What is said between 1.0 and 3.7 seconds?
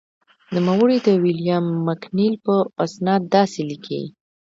د ویلیام مکنیل په استناد داسې